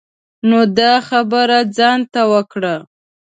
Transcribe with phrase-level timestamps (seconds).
[0.49, 2.75] نو دا خبری ځان ته وکړه.